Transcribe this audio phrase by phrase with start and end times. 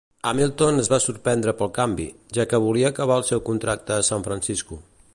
[0.27, 2.07] Hamilton es va sorprendre pel canvi,
[2.39, 4.85] ja que volia acabar el seu contracte a San Francisco.